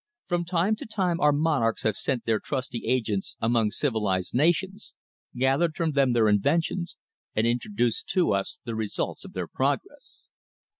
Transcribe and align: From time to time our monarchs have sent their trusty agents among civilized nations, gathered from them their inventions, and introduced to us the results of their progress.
From 0.25 0.45
time 0.45 0.75
to 0.77 0.87
time 0.87 1.19
our 1.19 1.31
monarchs 1.31 1.83
have 1.83 1.95
sent 1.95 2.25
their 2.25 2.39
trusty 2.39 2.87
agents 2.87 3.35
among 3.39 3.69
civilized 3.69 4.33
nations, 4.33 4.95
gathered 5.35 5.75
from 5.75 5.91
them 5.91 6.13
their 6.13 6.27
inventions, 6.27 6.97
and 7.35 7.45
introduced 7.45 8.07
to 8.13 8.33
us 8.33 8.57
the 8.65 8.73
results 8.73 9.23
of 9.25 9.33
their 9.33 9.47
progress. 9.47 10.29